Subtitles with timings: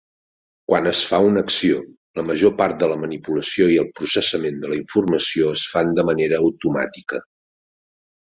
[0.69, 1.81] Quan es fa una acció,
[2.19, 6.07] la major part de la manipulació i el processament de la informació es fan de
[6.11, 7.21] manera automàtica.